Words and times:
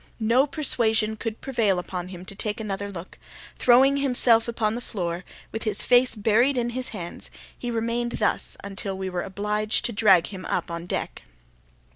No 0.19 0.47
persuasion 0.47 1.15
could 1.15 1.41
prevail 1.41 1.77
upon 1.77 2.07
him 2.07 2.25
to 2.25 2.33
take 2.33 2.59
another 2.59 2.91
look; 2.91 3.19
throwing 3.59 3.97
himself 3.97 4.47
upon 4.47 4.73
the 4.73 4.81
floor, 4.81 5.23
with 5.51 5.61
his 5.61 5.83
face 5.83 6.15
buried 6.15 6.57
in 6.57 6.71
his 6.71 6.89
hands, 6.89 7.29
he 7.55 7.69
remained 7.69 8.13
thus 8.13 8.57
until 8.63 8.97
we 8.97 9.11
were 9.11 9.21
obliged 9.21 9.85
to 9.85 9.93
drag 9.93 10.25
him 10.29 10.43
upon 10.45 10.87
deck. 10.87 11.21